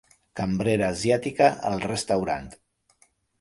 [0.39, 2.49] Cambrera asiàtica al restaurant.